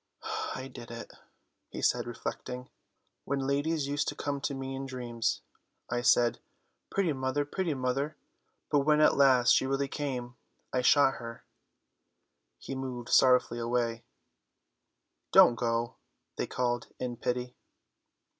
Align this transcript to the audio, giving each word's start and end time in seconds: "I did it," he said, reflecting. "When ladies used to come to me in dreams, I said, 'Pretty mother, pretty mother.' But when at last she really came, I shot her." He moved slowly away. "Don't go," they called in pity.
"I 0.55 0.67
did 0.67 0.89
it," 0.89 1.13
he 1.69 1.83
said, 1.83 2.07
reflecting. 2.07 2.71
"When 3.23 3.45
ladies 3.45 3.85
used 3.85 4.07
to 4.07 4.15
come 4.15 4.41
to 4.41 4.55
me 4.55 4.73
in 4.73 4.87
dreams, 4.87 5.43
I 5.91 6.01
said, 6.01 6.39
'Pretty 6.89 7.13
mother, 7.13 7.45
pretty 7.45 7.75
mother.' 7.75 8.17
But 8.71 8.79
when 8.79 8.99
at 8.99 9.15
last 9.15 9.53
she 9.55 9.67
really 9.67 9.87
came, 9.87 10.37
I 10.73 10.81
shot 10.81 11.17
her." 11.17 11.45
He 12.57 12.73
moved 12.73 13.09
slowly 13.09 13.59
away. 13.59 14.03
"Don't 15.31 15.53
go," 15.53 15.97
they 16.35 16.47
called 16.47 16.87
in 16.99 17.15
pity. 17.15 17.55